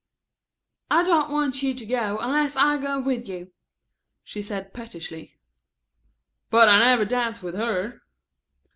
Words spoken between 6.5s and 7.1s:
I never